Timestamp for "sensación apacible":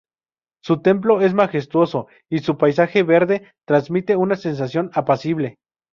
4.35-5.59